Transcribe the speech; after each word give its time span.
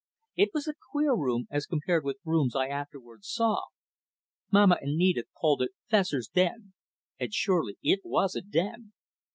It 0.35 0.49
was 0.51 0.67
a 0.67 0.73
queer 0.91 1.13
room, 1.13 1.45
as 1.51 1.67
compared 1.67 2.03
with 2.03 2.17
rooms 2.25 2.55
I 2.55 2.69
afterwards 2.69 3.29
saw. 3.29 3.65
Mamma 4.51 4.79
and 4.81 4.99
Edith 4.99 5.27
called 5.39 5.61
it 5.61 5.73
Fessor's 5.91 6.27
"den," 6.27 6.73
and 7.19 7.31
surely 7.31 7.77
it 7.83 7.99
was 8.03 8.35
a 8.35 8.41
den. 8.41 8.93